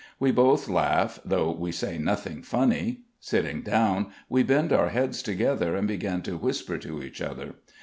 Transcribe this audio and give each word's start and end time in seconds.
We 0.19 0.31
both 0.31 0.67
laugh, 0.67 1.19
though 1.23 1.51
we 1.51 1.71
say 1.71 1.99
nothing 1.99 2.41
funny. 2.41 3.01
Sitting 3.19 3.61
down, 3.61 4.07
we 4.29 4.41
bend 4.41 4.73
our 4.73 4.89
heads 4.89 5.21
together 5.21 5.75
and 5.75 5.87
begin 5.87 6.23
to 6.23 6.37
whisper 6.37 6.79
to 6.79 7.03
each 7.03 7.21
other. 7.21 7.53